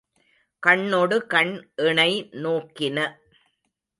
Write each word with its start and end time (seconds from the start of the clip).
கண்னொடு 0.63 1.17
கண் 1.27 1.51
இணை 1.81 2.11
நோக்கின. 2.43 2.97